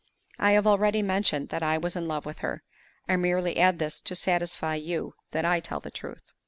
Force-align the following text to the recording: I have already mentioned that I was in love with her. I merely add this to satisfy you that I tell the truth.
I 0.39 0.53
have 0.53 0.65
already 0.65 1.03
mentioned 1.03 1.49
that 1.49 1.61
I 1.61 1.77
was 1.77 1.95
in 1.95 2.07
love 2.07 2.25
with 2.25 2.39
her. 2.39 2.63
I 3.07 3.15
merely 3.17 3.57
add 3.59 3.77
this 3.77 4.01
to 4.01 4.15
satisfy 4.15 4.73
you 4.73 5.13
that 5.29 5.45
I 5.45 5.59
tell 5.59 5.79
the 5.79 5.91
truth. 5.91 6.33